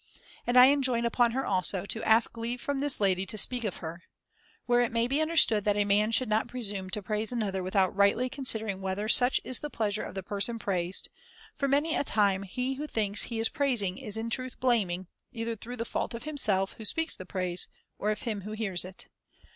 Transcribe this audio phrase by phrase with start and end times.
[0.47, 3.77] And I enjoin upon her also, to ask leave from this lady to speak of
[3.85, 4.01] her.
[4.65, 7.95] Where it may be understood that a man should not presume to praise another without
[7.95, 11.09] rightly considering whether such is the pleasure of the person praised;
[11.53, 15.55] for many a time he who thinks he is praising is in truth blaming, either
[15.55, 17.67] through the fault of himself, who speaks the praise,
[17.99, 19.07] or of him who hears it.